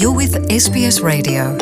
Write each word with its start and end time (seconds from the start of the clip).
You're 0.00 0.16
with 0.16 0.34
SBS 0.62 0.96
Radio. 1.02 1.58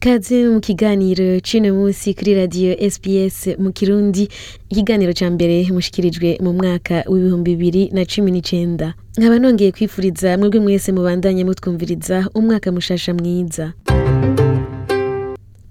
kaze 0.00 0.48
mu 0.48 0.60
kiganiro 0.60 1.40
c'uno 1.40 1.72
munsi 1.74 2.14
kuri 2.14 2.34
radiyo 2.34 2.90
sbs 2.90 3.46
mu 3.58 3.72
kirundi 3.72 4.28
ikiganiro 4.70 5.12
ca 5.18 5.30
mbere 5.30 5.66
mushikirijwe 5.72 6.38
mu 6.44 6.52
mwaka 6.52 7.04
w'ibihumbi 7.08 7.56
bibiri 7.56 7.90
na 7.92 8.04
cumi 8.04 8.30
n'icenda 8.30 8.94
nkaba 9.18 9.38
nongeye 9.38 9.72
kwifuriza 9.72 10.38
mwebwe 10.38 10.60
mwese 10.60 10.92
mubandanye 10.92 11.44
mutwumviriza 11.44 12.28
umwaka 12.34 12.72
mushasha 12.72 13.14
mwiza 13.14 13.72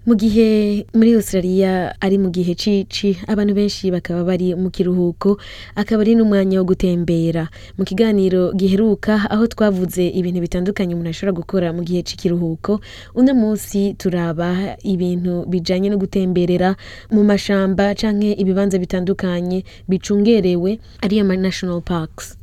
mu 0.05 0.15
gihe 0.19 0.83
muri 0.93 1.15
australia 1.15 1.95
ari 2.03 2.17
mu 2.19 2.27
gihe 2.27 2.55
cici 2.59 3.15
abantu 3.27 3.53
benshi 3.55 3.87
bakaba 3.87 4.23
bari 4.27 4.51
mu 4.55 4.67
kiruhuko 4.67 5.39
akaba 5.79 6.03
ari 6.03 6.19
n'umwanya 6.19 6.59
wo 6.59 6.65
gutembera. 6.67 7.47
Mu 7.79 7.87
kiganiro 7.87 8.51
giheruka 8.51 9.31
aho 9.31 9.47
twavuze 9.47 10.03
ibintu 10.11 10.43
bitandukanye 10.43 10.91
umuntu 10.93 11.09
ashobora 11.15 11.39
gukora 11.39 11.67
mu 11.71 11.81
gihe 11.87 12.03
c'ikiruhuko 12.03 12.83
uno 13.15 13.31
munsi 13.31 13.95
turaba 13.95 14.75
ibintu 14.83 15.47
bijanye 15.47 15.87
no 15.87 15.95
gutemberera 15.97 16.75
mu 17.07 17.23
mashamba 17.23 17.95
canke 17.95 18.35
ibibanza 18.35 18.75
bitandukanye 18.83 19.63
bicungerewe 19.87 20.83
ariyo 20.99 21.23
ma 21.23 21.39
national 21.39 21.79
parks. 21.79 22.35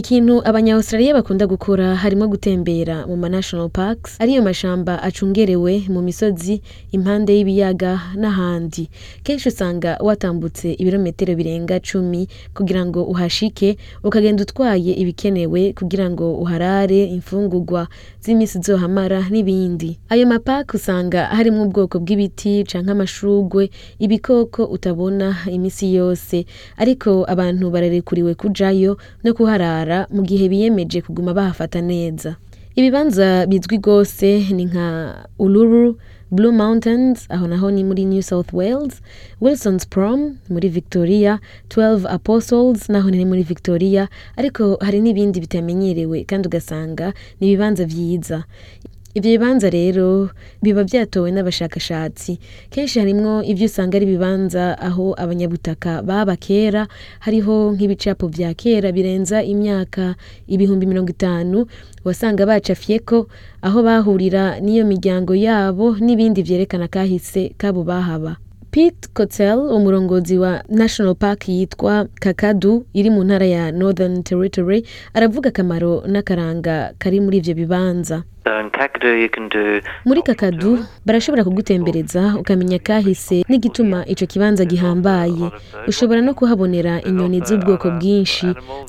Ikintu 0.00 0.40
abanya-australia 0.48 1.12
bakunda 1.18 1.44
gukora 1.46 1.92
harimo 2.02 2.24
gutembera 2.32 3.04
mu 3.08 3.16
ma 3.20 3.28
national 3.28 3.68
parks 3.68 4.16
ariyo 4.22 4.40
mashamba 4.48 4.96
acungerewe 5.04 5.72
mu 5.92 6.00
misozi 6.08 6.54
impande 6.96 7.36
y'ibiyaga 7.36 7.92
n'ahandi. 8.16 8.88
Kenshi 9.24 9.48
usanga 9.52 9.90
watambutse 10.00 10.72
ibirometero 10.80 11.36
birenga 11.36 11.76
cumi 11.84 12.28
kugira 12.56 12.80
ngo 12.88 13.00
uhashike 13.12 13.76
ukagenda 14.06 14.40
utwaye 14.46 14.92
ibikenewe 15.02 15.72
kugira 15.78 16.06
ngo 16.10 16.26
uharare 16.42 17.00
imfungurwa 17.16 17.82
z'imisi 18.24 18.56
zohamara 18.64 19.28
n'ibindi. 19.32 19.98
Ayo 20.08 20.24
mapaka 20.26 20.80
usanga 20.80 21.26
harimo 21.36 21.62
ubwoko 21.68 22.00
bw'ibiti 22.00 22.64
canke 22.64 22.90
amashurwe 22.94 23.68
ibikoko 23.98 24.64
utabona 24.64 25.36
imisi 25.52 25.92
yose. 25.94 26.46
Ariko 26.80 27.10
abantu 27.28 27.68
bararekuriwe 27.74 28.32
kujayo 28.40 28.96
no 29.24 29.30
kuharara. 29.36 29.89
Mu 30.10 30.22
gihe 30.22 30.48
biyemeje 30.48 31.00
kuguma 31.02 31.34
bahafata 31.34 31.80
neza. 31.80 32.36
Ibibanza 32.76 33.46
bizwi 33.46 33.76
rwose 33.82 34.46
ni 34.54 34.64
nka 34.64 34.86
uluru 35.38 35.98
blue 36.30 36.52
mountains 36.52 37.26
aho 37.28 37.46
naho 37.50 37.70
ni 37.70 37.82
muri 37.84 38.04
new 38.04 38.22
south 38.22 38.52
wales 38.52 39.02
wilson's 39.40 39.86
prom 39.88 40.36
muri 40.48 40.68
victoria 40.68 41.40
12 41.68 42.06
apostles 42.06 42.88
naho 42.88 43.10
ni 43.10 43.24
muri 43.24 43.42
victoria 43.42 44.08
ariko 44.36 44.78
hari 44.80 45.00
n'ibindi 45.02 45.40
bitamenyerewe 45.40 46.24
kandi 46.24 46.46
ugasanga 46.48 47.12
ni 47.40 47.46
ibibanza 47.50 47.84
vyiza 47.84 48.44
ibyo 49.14 49.30
bibanza 49.34 49.70
rero 49.70 50.30
biba 50.62 50.84
byatowe 50.84 51.30
n'abashakashatsi. 51.34 52.38
Kenshi 52.70 52.98
harimwo 53.02 53.42
ibyo 53.42 53.66
usanga 53.66 53.96
ari 53.98 54.06
ibibanza 54.06 54.78
aho 54.78 55.14
abanyabutaka 55.18 56.02
baba 56.02 56.36
kera 56.36 56.86
hariho 57.20 57.74
nk'ibicapo 57.74 58.26
vya 58.30 58.54
kera 58.54 58.92
birenza 58.92 59.42
imyaka 59.42 60.14
ibihumbi 60.46 60.86
mirongo 60.86 61.10
itanu 61.10 61.66
wasanga 62.04 62.46
bacafyeko 62.46 63.26
aho 63.62 63.82
bahurira 63.82 64.60
n'iyo 64.62 64.86
miryango 64.86 65.34
yabo 65.34 65.98
n'ibindi 65.98 66.42
vyerekana 66.42 66.86
kahise 66.88 67.50
kabo 67.58 67.82
bahaba. 67.82 68.36
Pete 68.70 69.10
Cotel 69.10 69.58
umurongozi 69.58 70.38
wa 70.38 70.62
National 70.70 71.18
Park 71.18 71.48
yitwa 71.50 72.06
Kakadu 72.22 72.86
iri 72.94 73.10
mu 73.10 73.26
ntara 73.26 73.42
ya 73.46 73.72
Northern 73.74 74.22
Territory 74.22 74.86
aravuga 75.14 75.50
akamaro 75.50 76.06
n'akaranga 76.06 76.94
kari 76.98 77.18
muri 77.18 77.42
ivyo 77.42 77.54
bibanza. 77.58 78.22
Do. 78.44 79.80
Muri 80.04 80.22
kakadu 80.22 80.78
barashobora 81.04 81.44
kugutembereza 81.44 82.34
ukamenya 82.40 82.78
kahise 82.78 83.44
n'igituma 83.48 84.06
ico 84.06 84.26
kibanza 84.26 84.64
gihambaye. 84.64 85.50
Ushobora 85.88 86.20
no 86.24 86.32
kuhabonera 86.34 87.02
inyoni 87.02 87.40
z'ubwoko 87.44 87.90
bwinshi. 87.90 88.46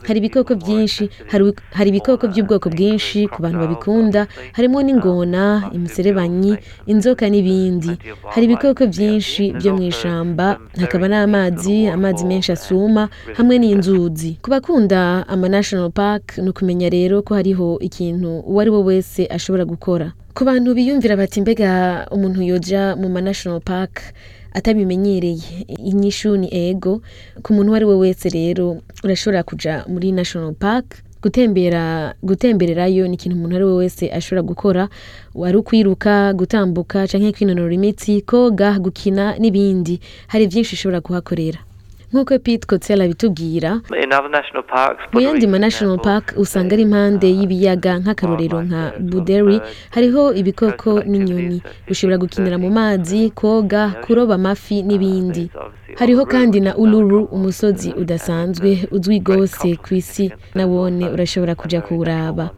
Hari 0.08 0.20
ibikoko 0.20 0.56
byinshi 0.56 1.10
hari, 1.28 1.90
ibikoko 1.90 2.28
by'ubwoko 2.28 2.70
bwinshi 2.70 3.28
ku 3.28 3.42
bantu 3.44 3.60
babikunda. 3.60 4.28
Harimo 4.56 4.80
n'ingona 4.82 5.70
imiserebanyi 5.76 6.56
inzoka 6.88 7.28
n'ibindi. 7.30 7.92
Hari 8.32 8.46
ibikoko 8.48 8.88
byinshi 8.88 9.52
byo 9.60 9.76
mu 9.76 9.84
ishamba 9.84 10.60
hakaba 10.80 11.08
n'amazi 11.12 11.88
amazi 11.92 12.24
menshi 12.26 12.52
asuma 12.56 13.10
hamwe 13.36 13.60
n'inzuzi. 13.60 14.40
Ku 14.42 14.48
bakunda 14.50 15.28
ama 15.28 15.50
national 15.52 15.92
park 15.92 16.38
ni 16.40 16.50
ukumenya 16.50 16.88
rero 16.90 17.20
ko 17.22 17.36
hariho 17.36 17.78
ikintu 17.84 18.40
uwo 18.48 18.60
ari 18.64 18.72
we 18.72 18.80
wese 18.84 19.22
ashobora 19.28 19.40
gukora. 19.50 20.14
Ku 20.34 20.46
bantu 20.46 20.74
biyumvira 20.74 21.16
bati 21.18 21.42
mbega 21.42 22.08
umuntu 22.12 22.42
yoja 22.42 22.96
mu 22.96 23.10
ma 23.10 23.22
national 23.22 23.60
park 23.60 24.14
atabimenyereye? 24.54 25.66
Inyishu 25.68 26.38
ni 26.38 26.48
ego. 26.52 27.02
Ku 27.44 27.54
muntu 27.54 27.70
uwo 27.72 27.76
ari 27.76 27.86
we 27.86 27.96
wese 27.96 28.30
rero 28.30 28.82
urashobora 29.04 29.44
kuja 29.44 29.84
muri 29.88 30.12
national 30.12 30.54
park 30.54 31.04
gutembera 31.22 32.14
gutembererayo 32.24 33.08
ni 33.08 33.14
ikintu 33.14 33.38
umuntu 33.38 33.56
ari 33.56 33.66
we 33.66 33.74
wese 33.74 34.10
ashobora 34.12 34.42
gukora. 34.42 34.90
Wari 35.36 35.58
ukwiruka 35.58 36.34
gutambuka 36.34 37.08
canke 37.08 37.32
kwinonora 37.32 37.74
imitsi 37.74 38.22
koga 38.22 38.80
gukina 38.80 39.36
n'ibindi. 39.40 40.00
Hari 40.28 40.48
vyinshi 40.48 40.76
ushobora 40.76 41.02
kuhakorera. 41.02 41.60
Nk'uko 42.14 42.40
Pete 42.40 42.66
Cotel 42.68 43.02
abitubwira 43.02 43.82
in 44.04 44.12
other 44.14 44.30
national 44.30 44.64
parks. 44.64 45.02
mu 45.14 45.20
yandi 45.22 45.48
ma 45.48 45.60
national 45.60 45.98
park 46.00 46.34
usanga 46.38 46.74
ari 46.76 46.84
impande 46.84 47.28
y'ibiyaga 47.30 48.00
nk'akarorero 48.00 48.62
nka 48.64 48.82
buderi. 49.00 49.62
Hariho 49.96 50.34
ibikoko 50.34 51.04
n'inyoni. 51.04 51.62
Ushobora 51.90 52.18
gukinira 52.18 52.58
mu 52.58 52.70
mazi 52.70 53.30
koga 53.30 53.84
kuroba 54.04 54.36
amafi 54.36 54.84
n'ibindi. 54.84 55.50
hariho 56.00 56.26
kandi 56.26 56.60
na 56.60 56.72
uluru 56.78 57.24
umusozi 57.36 57.90
udasanzwe 58.02 58.88
uzwi 58.92 59.20
rwose 59.20 59.76
ku 59.84 59.94
isi. 59.96 60.32
nawone 60.56 61.06
urashobora 61.10 61.56
kuja 61.56 61.82
kuwuraba 61.82 62.50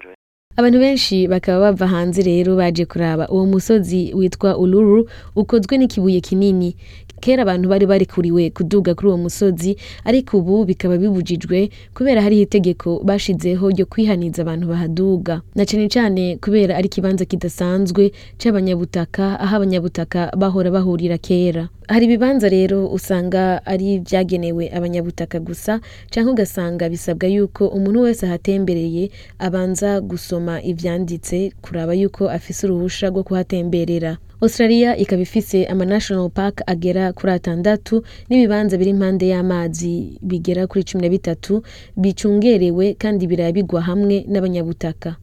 abantu 0.57 0.79
benshi 0.79 1.27
bakaba 1.27 1.59
bava 1.71 1.87
hanze 1.87 2.21
rero 2.21 2.55
baje 2.55 2.85
kuraba 2.85 3.27
uwo 3.29 3.45
musozi 3.45 4.13
witwa 4.13 4.57
uluru 4.57 5.09
ukozwe 5.35 5.77
n'ikibuye 5.77 6.21
kinini. 6.21 6.75
Kera 7.23 7.41
abantu 7.47 7.69
bari 7.71 7.85
barekuriwe 7.87 8.49
kuduga 8.51 8.91
kuri 8.95 9.07
uwo 9.07 9.17
musozi 9.17 9.77
ariko 10.03 10.37
ubu 10.37 10.65
bikaba 10.65 10.97
bibujijwe 10.97 11.69
kubera 11.95 12.21
hariho 12.21 12.41
itegeko 12.43 12.99
bashizeho 13.03 13.69
ryo 13.71 13.85
kwihaniza 13.85 14.41
abantu 14.43 14.67
bahaduga. 14.67 15.41
Na 15.55 15.65
cane 15.65 15.87
cane 15.87 16.37
kubera 16.43 16.75
ari 16.77 16.85
ikibanza 16.91 17.25
kidasanzwe 17.25 18.11
c'abanyabutaka 18.37 19.39
aho 19.39 19.55
abanyabutaka 19.55 20.31
bahora 20.37 20.71
bahurira 20.71 21.17
kera. 21.17 21.69
Hari 21.87 22.05
ibibanza 22.05 22.49
rero 22.49 22.87
usanga 22.91 23.65
ari 23.65 23.99
vyagenewe 23.99 24.67
abanyabutaka 24.75 25.39
gusa 25.39 25.79
canke 26.11 26.31
ugasanga 26.31 26.89
bisabwa 26.91 27.27
yuko 27.27 27.67
umuntu 27.67 28.01
wese 28.01 28.25
ahatembereye 28.27 29.09
abanza 29.39 30.01
gusoma. 30.03 30.42
Ivyanditse 30.61 31.51
kuraba 31.61 31.93
yuko 31.93 32.29
afise 32.29 32.67
uruhusha 32.67 33.09
rwo 33.09 33.23
kuhatemberera. 33.23 34.17
Australia 34.41 34.97
ikaba 34.97 35.21
ifise 35.21 35.65
ama 35.65 35.85
national 35.85 36.29
park 36.29 36.61
agera 36.67 37.13
kuri 37.13 37.31
atandatu 37.33 38.03
n'ibibanza 38.29 38.77
biri 38.77 38.89
impande 38.89 39.27
y'amazi 39.27 40.19
bigera 40.21 40.67
kuri 40.67 40.83
cumi 40.83 41.01
na 41.03 41.09
bitatu 41.09 41.63
bicungerewe 41.97 42.93
kandi 42.93 43.27
birabigwa 43.27 43.81
hamwe 43.81 44.25
n'abanyabutaka. 44.27 45.15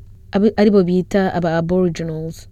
Aribo 0.57 0.83
bita 0.83 1.35
aba 1.35 1.57
aboriginals. 1.59 2.49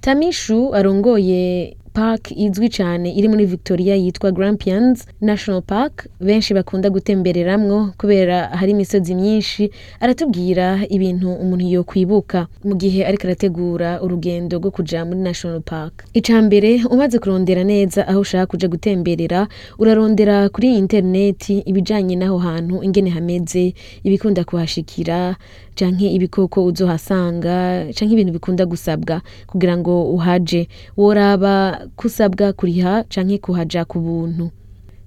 Tamishu 0.00 0.74
arongoye 0.74 1.76
park 1.98 2.30
izwi 2.30 2.68
cyane 2.70 3.10
iri 3.18 3.28
muri 3.28 3.44
victoria 3.46 3.94
yitwa 3.96 4.30
grampians 4.32 5.06
national 5.20 5.62
park. 5.62 6.06
Benshi 6.20 6.54
bakunda 6.54 6.90
gutembereramwo 6.90 7.90
kubera 7.98 8.46
hari 8.54 8.70
imisozi 8.72 9.14
myinshi. 9.14 9.70
Aratubwira 10.00 10.78
ibintu 10.88 11.32
umuntu 11.32 11.64
yo 11.66 11.82
kwibuka 11.84 12.46
mu 12.64 12.74
gihe 12.78 13.02
ariko 13.06 13.26
arategura 13.26 13.98
urugendo 14.02 14.58
rwo 14.58 14.70
kuja 14.70 15.04
muri 15.04 15.20
national 15.20 15.60
park. 15.60 16.04
Ica 16.14 16.38
mbere 16.42 16.84
umaze 16.90 17.18
kurondera 17.18 17.64
neza 17.64 18.06
aho 18.08 18.20
ushaka 18.20 18.46
kuja 18.46 18.68
gutemberera 18.68 19.48
urarondera 19.78 20.48
kuri 20.54 20.78
interineti 20.78 21.58
ibijanye 21.66 22.14
n'aho 22.16 22.38
hantu 22.38 22.82
ingene 22.86 23.10
hameze 23.10 23.74
ibikunda 24.06 24.44
kuhashikira 24.46 25.34
canke 25.74 26.06
ibikoko 26.10 26.64
uzohasanga 26.64 27.86
canke 27.94 28.12
ibintu 28.14 28.32
bikunda 28.38 28.66
gusabwa 28.66 29.20
kugira 29.50 29.74
ngo 29.78 30.10
uhaje. 30.14 30.68
Woraba 30.96 31.87
kusabwa 31.96 32.52
kuriha 32.52 33.04
canke 33.08 33.38
kuhaja 33.38 33.84
ku 33.84 33.98
buntu 34.00 34.50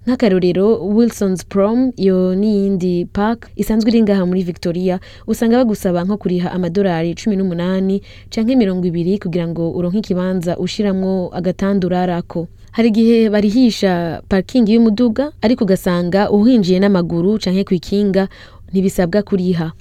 nk'akarorero 0.07 0.81
wilson's 0.95 1.45
prom 1.45 1.92
yo 1.98 2.33
n'iyindi 2.36 3.06
park 3.06 3.50
isanzwe 3.56 3.89
iri 3.94 4.01
ngaha 4.01 4.25
muri 4.25 4.42
victoria 4.44 5.00
usanga 5.28 5.57
bagusaba 5.62 6.01
nko 6.04 6.18
kuriha 6.18 6.50
amadolari 6.51 7.13
cumi 7.16 7.36
n'umunani 7.38 8.01
canke 8.33 8.56
mirongo 8.57 8.88
ibiri 8.89 9.19
kugira 9.22 9.45
ngo 9.48 9.69
uronke 9.78 9.98
ikibanza 10.01 10.57
ushiramwo 10.57 11.30
agatanda 11.33 11.86
urarako 11.88 12.48
hari 12.72 12.88
igihe 12.89 13.30
barihisha 13.30 14.22
parikingi 14.30 14.74
y'umuduga 14.74 15.31
ariko 15.42 15.63
ugasanga 15.69 16.31
uhinjiye 16.33 16.80
n'amaguru 16.81 17.38
canke 17.38 17.63
kw'ikinga 17.63 18.25
ntibisabwa 18.72 19.22
kuriha. 19.22 19.72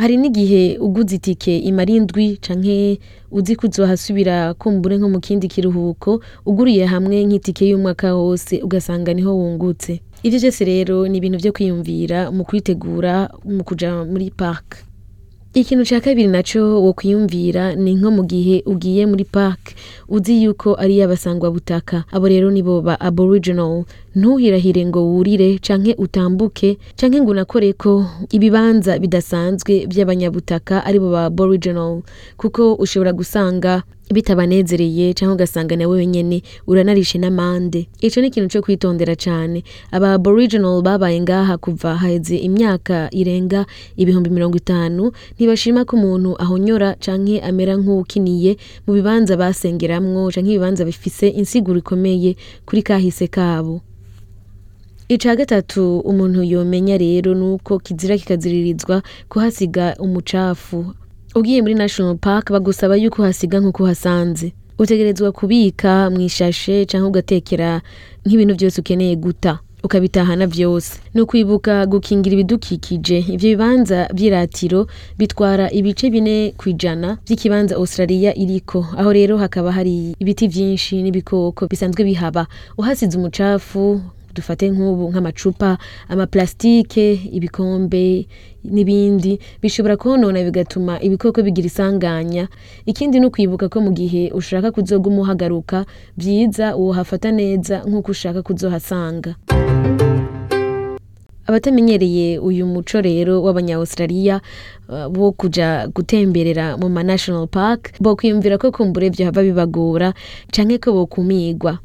Hari 0.00 0.16
n'igihe 0.16 0.78
uguze 0.80 1.16
itike 1.16 1.58
imara 1.58 1.92
indwi 1.92 2.36
canke 2.40 2.98
uzi 3.30 3.56
ko 3.56 3.66
uzohasubira 3.68 4.54
kumbure 4.54 4.96
nko 4.98 5.08
mu 5.08 5.20
kindi 5.20 5.48
kiruhuko 5.48 6.20
uguriye 6.46 6.84
hamwe 6.88 7.24
nk'itike 7.26 7.68
y'umwaka 7.70 8.14
wose 8.16 8.60
ugasanga 8.64 9.14
ni 9.14 9.22
ho 9.22 9.32
wungutse. 9.36 10.00
Ivyo 10.22 10.38
vyose 10.40 10.64
rero 10.64 11.08
ni 11.08 11.18
ibintu 11.18 11.38
vyo 11.38 11.52
kwiyumvira 11.52 12.30
mu 12.32 12.44
kwitegura 12.44 13.28
mu 13.44 13.64
kuja 13.64 14.04
muri 14.04 14.30
park. 14.30 14.76
Ikintu 15.54 15.84
cya 15.84 16.00
kabiri 16.00 16.28
naco 16.30 16.62
wo 16.84 16.92
kwiyumvira 16.92 17.74
ni 17.74 17.94
nko 17.98 18.10
mu 18.10 18.22
gihe 18.24 18.62
ugiye 18.66 19.06
muri 19.06 19.24
park 19.24 19.74
uzi 20.08 20.42
yuko 20.46 20.74
ari 20.78 20.94
iy'abasangwa 20.96 21.50
butaka 21.50 22.04
abo 22.12 22.28
rero 22.28 22.50
nibo 22.50 22.80
ba 22.82 22.94
aboriginal. 23.00 23.84
Ntuhirahire 24.14 24.86
ngo 24.86 25.00
wurire 25.06 25.58
canke 25.58 25.94
utambuke 25.98 26.78
canke 26.96 27.20
ngo 27.20 27.30
unakore 27.30 27.72
ko 27.72 28.06
ibibanza 28.30 28.98
bidasanzwe 28.98 29.86
by'abanyabutaka 29.86 30.84
ari 30.84 30.98
bo 30.98 31.10
ba 31.14 31.24
aboriginal. 31.30 32.02
Kuko 32.36 32.74
ushobora 32.74 33.12
gusanga 33.12 33.82
bitabanezereye 34.10 35.14
cyangwa 35.14 35.34
ugasanga 35.38 35.76
nawe 35.78 35.94
wenyene 36.02 36.42
uranarishe 36.66 37.18
n'amande. 37.22 37.86
Ico 38.02 38.18
ni 38.20 38.26
ikintu 38.26 38.48
cyo 38.50 38.62
kwitondera 38.66 39.14
cyane 39.14 39.62
aba 39.94 40.12
aboriginal 40.18 40.82
babaye 40.82 41.20
ngaha 41.22 41.54
kuva 41.62 41.94
haheze 41.96 42.36
imyaka 42.42 43.06
irenga 43.14 43.66
ibihumbi 43.96 44.30
mirongo 44.34 44.56
itanu 44.58 45.12
ntibashima 45.38 45.86
ko 45.86 45.94
umuntu 45.96 46.34
ahonyora 46.42 46.98
canke 46.98 47.38
amera 47.38 47.78
nk'uwukiniye 47.78 48.58
mu 48.86 48.98
bibanza 48.98 49.38
basengeramwo 49.38 50.26
canke 50.34 50.50
ibibanza 50.50 50.82
bifise 50.84 51.28
insiguro 51.30 51.78
ikomeye 51.78 52.34
kuri 52.66 52.82
kahise 52.82 53.30
kabo. 53.30 53.80
Ica 55.10 55.34
gatatu 55.36 55.98
umuntu 56.00 56.42
yomenya 56.42 56.98
rero 56.98 57.34
nuko 57.34 57.78
kizira 57.78 58.18
kikaziririzwa 58.18 59.02
kuhasiga 59.28 59.96
umucafu. 59.98 60.94
Ugiye 61.34 61.62
muri 61.62 61.74
national 61.74 62.16
park 62.16 62.50
bagusaba 62.52 62.96
yuko 62.96 63.22
uhasiga 63.22 63.60
nk'uko 63.60 63.82
uhasanze. 63.82 64.52
Utegerezwa 64.78 65.32
kubika 65.32 66.10
mu 66.10 66.20
ishashe 66.20 66.86
cyangwa 66.86 67.08
ugatekera 67.08 67.82
nk'ibintu 68.26 68.54
byose 68.54 68.80
ukeneye 68.80 69.16
guta. 69.16 69.58
Ukabitahana 69.84 70.46
vyose 70.46 71.00
ni 71.14 71.20
ukwibuka 71.20 71.86
gukingira 71.86 72.34
ibidukikije. 72.34 73.18
Ivyo 73.18 73.50
bibanza 73.50 74.08
vy'iratiro 74.14 74.86
bitwara 75.18 75.70
ibice 75.74 76.10
bine 76.10 76.54
kw'ijana 76.56 77.18
vy'ikibanza 77.26 77.74
australia 77.76 78.30
iriko. 78.38 78.86
Aho 78.96 79.10
rero 79.12 79.36
hakaba 79.42 79.72
hari 79.72 80.14
ibiti 80.22 80.46
vyinshi 80.48 81.02
n'ibikoko 81.02 81.66
bisanzwe 81.66 82.04
bihaba. 82.04 82.46
Uhasize 82.78 83.18
umucafu 83.18 84.00
dufate 84.34 84.70
nk'ubu 84.70 85.10
nk'amacupa 85.10 85.78
amaplastike 86.08 87.12
ibikombe 87.32 88.26
n'ibindi 88.64 89.38
bishobora 89.62 89.96
konona 89.96 90.42
bigatuma 90.44 91.00
ibikoko 91.00 91.42
bigira 91.42 91.66
isanganya. 91.66 92.48
Ikindi 92.86 93.20
ni 93.20 93.26
ukwibuka 93.26 93.68
ko 93.68 93.80
mu 93.80 93.90
gihe 93.92 94.30
ushaka 94.34 94.70
kuzoguma 94.72 95.20
uhagaruka 95.22 95.84
byiza 96.16 96.76
wohafata 96.76 97.32
neza 97.32 97.82
nk'uko 97.88 98.10
ushaka 98.10 98.42
kuzohasanga. 98.42 99.34
Abatamenyereye 101.46 102.38
uyu 102.38 102.66
muco 102.66 103.00
rero 103.02 103.42
w'abanya-australia 103.42 104.40
uh, 104.88 105.08
bo 105.10 105.32
kuja 105.32 105.88
gutemberera 105.90 106.76
mu 106.78 106.86
ma 106.88 107.02
national 107.02 107.46
park 107.50 107.90
bo 108.00 108.14
kwiyumvira 108.16 108.54
ko 108.58 108.70
kumbure 108.70 109.10
vyohava 109.10 109.42
bibagora 109.42 110.14
canke 110.54 110.78
ko 110.78 110.92
bokumigwa. 110.94 111.78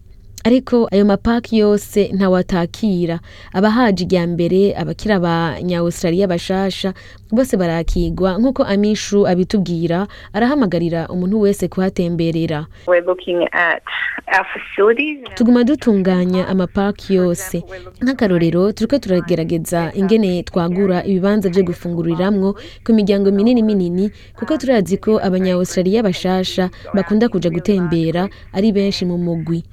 Ariko 0.45 0.87
ayo 0.91 1.05
mapaki 1.05 1.57
yose 1.57 2.09
ntawatakira. 2.13 3.19
Abahaje 3.53 4.03
irya 4.05 4.27
mbere 4.27 4.77
abakira 4.77 5.15
abanya-australia 5.17 6.27
bashasha 6.27 6.93
bose 7.35 7.57
barakigwa 7.57 8.39
nk'uko 8.39 8.63
amishu 8.63 9.27
abitubwira 9.27 10.07
arahamagarira 10.33 11.07
umuntu 11.11 11.39
wese 11.43 11.67
kuhatemberera. 11.67 12.65
Tuguma 15.35 15.63
dutunganya 15.63 16.47
amapaki 16.47 17.13
yose. 17.15 17.63
Nk'akarorero 18.01 18.71
turiko 18.71 18.97
turagerageza 18.97 19.91
ingene 19.95 20.43
twagura 20.43 21.03
ibibanza 21.03 21.49
vyo 21.49 21.63
gufunguriramwo 21.63 22.55
ku 22.85 22.91
miryango 22.93 23.31
minini 23.31 23.63
minini 23.63 24.11
kuko 24.39 24.57
turazi 24.57 24.97
ko 24.97 25.19
abanya-australia 25.19 26.03
bashasha 26.03 26.69
bakunda 26.93 27.29
kuja 27.29 27.49
gutembera 27.49 28.29
ari 28.53 28.71
benshi 28.71 29.05
mu 29.05 29.17
mugwi. 29.17 29.63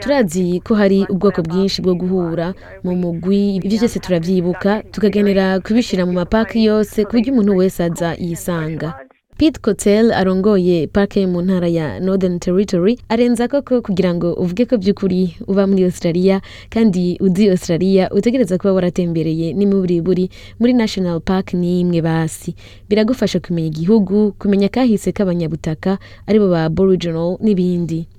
Turazi 0.00 0.60
ko 0.64 0.74
hari 0.74 1.04
ubwoko 1.12 1.42
bwinshi 1.44 1.82
bwo 1.84 1.92
guhura 1.94 2.54
mu 2.84 2.96
mugwi 2.96 3.60
ibyo 3.60 3.76
byose 3.78 4.00
turavyibuka 4.00 4.82
tukagenera 4.92 5.60
kubishira 5.60 6.06
mu 6.08 6.12
mapaki 6.16 6.64
yose 6.64 7.04
ku 7.08 7.12
buryo 7.16 7.32
umuntu 7.32 7.56
wese 7.56 7.84
aza 7.84 8.14
yisanga 8.14 8.94
Pete 9.38 9.60
Cotel 9.62 10.10
arongoye 10.12 10.86
parke 10.86 11.26
mu 11.26 11.38
ntara 11.42 11.68
ya 11.68 12.00
Northern 12.00 12.38
Territory 12.38 12.98
arenza 13.08 13.48
koko 13.48 13.78
kugira 13.82 14.10
ngo 14.14 14.34
uvuge 14.34 14.66
ko 14.66 14.76
by'ukuri 14.82 15.38
uba 15.46 15.62
muri 15.66 15.84
Australia 15.86 16.40
kandi 16.70 17.16
uzi 17.22 17.46
Australia 17.50 18.10
utegereza 18.10 18.58
kuba 18.58 18.72
waratembereye 18.72 19.54
n'imiburiburi 19.54 20.26
muri 20.58 20.72
National 20.74 21.20
Park 21.22 21.54
n'imwe 21.54 22.02
basi. 22.02 22.54
Biragufasha 22.90 23.38
kumenya 23.40 23.68
igihugu 23.70 24.32
kumenya 24.42 24.68
kahise 24.68 25.12
k'abanyabutaka 25.14 25.98
ari 26.26 26.38
bo 26.42 26.50
ba 26.50 26.64
Aboriginal 26.66 27.38
n'ibindi. 27.38 28.10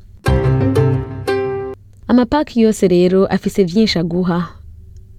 Amapaki 2.07 2.62
yose 2.63 2.88
rero 2.88 3.27
afise 3.27 3.63
vyinshi 3.68 4.00
aguha. 4.00 4.56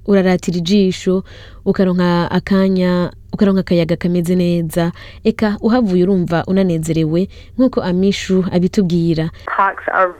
Uraratira 0.09 0.59
ijisho 0.59 1.23
ukaronka 1.65 2.31
akanya 2.31 3.13
ukaronka 3.33 3.61
akayaga 3.61 3.97
kameze 3.97 4.35
neza 4.35 4.93
eka 5.25 5.57
uhavuye 5.61 6.03
urumva 6.05 6.45
unanezerewe 6.47 7.29
nk'uko 7.59 7.83
amishu 7.83 8.45
abitubwira. 8.53 9.31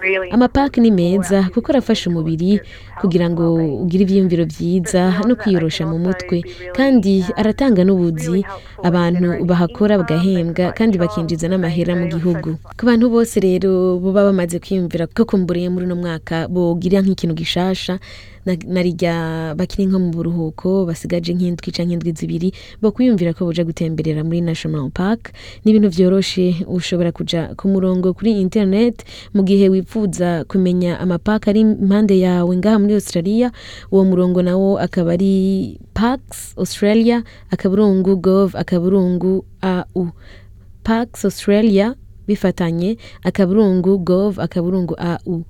Really 0.01 0.31
amapaki 0.31 0.81
ni 0.81 0.91
meza 0.91 1.49
kuko 1.55 1.73
arafasha 1.73 2.11
umubiri 2.11 2.61
kugira 3.01 3.31
ngo 3.31 3.55
ugire 3.83 4.03
ivyiyumviro 4.05 4.45
vyiza 4.45 5.21
no 5.27 5.37
kwiyorosha 5.37 5.87
mu 5.87 5.99
mutwe 5.99 6.43
kandi 6.77 7.25
aratanga 7.37 7.85
n'ubuzi. 7.85 8.45
Abantu 8.83 9.45
bahakora 9.45 9.99
bagahembwa 10.01 10.73
kandi 10.73 10.99
bakinjiza 10.99 11.49
n'amahera 11.49 11.93
mu 11.97 12.07
gihugu. 12.09 12.57
Ku 12.77 12.83
bantu 12.87 13.11
bose 13.13 13.41
rero 13.41 13.99
boba 14.01 14.25
bamaze 14.25 14.57
kwiyumvira 14.59 15.07
ko 15.13 15.25
kumburiye 15.25 15.69
muri 15.69 15.85
uno 15.85 15.97
mwaka 16.01 16.49
bogira 16.49 17.01
nk'ikintu 17.05 17.35
gishasha 17.37 17.99
na- 18.47 18.57
narirya 18.67 19.53
bakiri 19.57 19.85
nko 19.87 19.99
mu 20.01 20.09
buruhuko 20.17 20.89
basigaje 20.89 21.33
nk'indwi 21.37 21.69
canke 21.73 21.93
indwi 21.93 22.13
zibiri 22.17 22.49
bo 22.81 22.89
kwiyumvira 23.01 23.33
ko 23.33 23.49
boja 23.49 23.65
gutemberera 23.65 24.21
muri 24.21 24.45
national 24.45 24.91
park. 24.93 25.33
Ni 25.65 25.73
ibintu 25.73 25.89
vyoroshe 25.89 26.69
ushobora 26.69 27.13
kuja 27.17 27.57
ku 27.57 27.65
murongo 27.73 28.13
kuri 28.13 28.37
internet 28.45 29.05
mu 29.33 29.41
gihe 29.43 29.73
wifuza 29.73 30.45
kumenya 30.45 31.01
amapaka 31.01 31.49
ari 31.51 31.61
impande 31.65 32.21
yawe 32.21 32.53
ngaha 32.61 32.77
muri 32.79 32.95
australia. 33.01 33.49
Uwo 33.89 34.05
murongo 34.05 34.43
nawo 34.45 34.77
akaba 34.77 35.17
ari 35.17 35.81
parks 35.97 36.53
australia 36.61 37.25
akaburungu 37.51 38.21
gov 38.21 38.53
akaburungu 38.53 39.45
au. 39.65 40.13
Parks 40.85 41.25
australia 41.25 41.97
bifatanye 42.29 43.01
akaburungu 43.25 43.97
gov 44.05 44.37
akaburungu 44.41 44.93
au. 45.01 45.45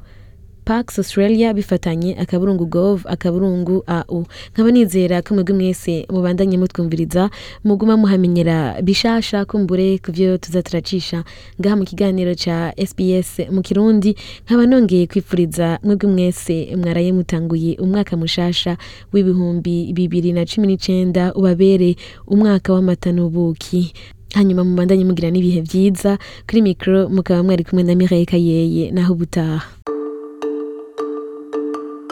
Parks 0.70 0.98
Australia 0.98 1.54
bifatanye 1.54 2.14
akaburungu 2.18 2.66
gov 2.66 3.00
akaburungu 3.06 3.82
au. 3.86 4.26
Nkaba 4.52 4.70
nizera 4.70 5.22
ko 5.22 5.34
mwebwe 5.34 5.54
mwese 5.54 6.06
mubandanye 6.12 6.58
mutwumviriza 6.58 7.30
muguma 7.64 7.96
muhamenyera 7.96 8.82
bishasha 8.82 9.44
kumbure 9.44 9.98
kuvyo 9.98 10.38
tuza 10.38 10.62
turacisha 10.62 11.24
ngaha 11.60 11.76
mu 11.76 11.84
kiganiro 11.84 12.34
ca 12.38 12.70
SBS 12.86 13.50
mu 13.50 13.62
Kirundi 13.62 14.14
nkaba 14.46 14.66
nongeye 14.66 15.06
kwipfuriza 15.06 15.78
mwebwe 15.82 16.08
mwese 16.10 16.76
mwaraye 16.76 17.12
mutanguye 17.12 17.74
umwaka 17.82 18.14
mushasha 18.16 18.76
w'ibihumbi 19.12 19.90
bibiri 19.92 20.32
na 20.32 20.46
cumi 20.46 20.66
n'icenda 20.66 21.34
ubabere 21.34 21.96
umwaka 22.30 22.70
w'amata 22.72 23.10
n'ubuki 23.12 23.90
hanyuma 24.38 24.62
mubandanye 24.64 25.02
mugira 25.04 25.30
n'ibihe 25.34 25.60
vyiza. 25.66 26.18
Kuri 26.46 26.62
mikro 26.62 27.08
mukaba 27.10 27.42
mwari 27.42 27.64
kumwe 27.66 27.82
na 27.82 27.94
Mireille 27.98 28.26
Kayeye 28.30 28.90
naho 28.94 29.12
ubutaha. 29.18 29.66